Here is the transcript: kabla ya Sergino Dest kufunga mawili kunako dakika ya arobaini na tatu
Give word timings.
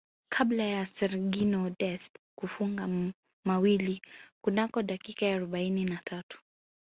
kabla 0.29 0.63
ya 0.63 0.85
Sergino 0.85 1.69
Dest 1.79 2.11
kufunga 2.39 3.11
mawili 3.47 4.01
kunako 4.45 4.81
dakika 4.83 5.25
ya 5.25 5.35
arobaini 5.35 5.85
na 5.85 5.99
tatu 6.03 6.39